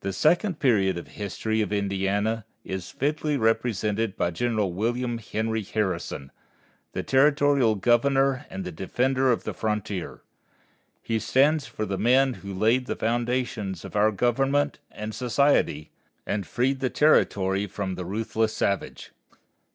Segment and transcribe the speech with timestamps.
[0.00, 5.62] The second period of the history of Indiana is fitly represented by General William Henry
[5.62, 6.32] Harrison,
[6.92, 10.22] the territorial Governor and the defender of the frontier.
[11.02, 15.90] He stands for the men who laid the foundations of our government and society,
[16.24, 19.12] and freed the territory from the ruthless savage.